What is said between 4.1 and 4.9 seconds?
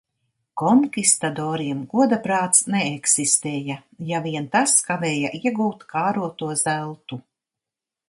ja vien tas